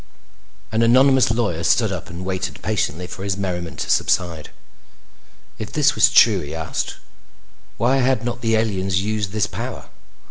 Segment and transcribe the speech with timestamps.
[0.71, 4.49] An anonymous lawyer stood up and waited patiently for his merriment to subside.
[5.59, 6.95] If this was true, he asked,
[7.77, 9.91] why had not the aliens used this power?